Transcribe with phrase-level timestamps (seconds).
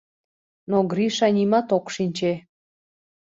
[0.69, 2.33] Но Гриша нимат ок шинче.